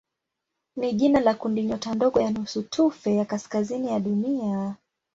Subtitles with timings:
[0.75, 4.75] ni jina la kundinyota ndogo ya nusutufe ya kaskazini ya Dunia.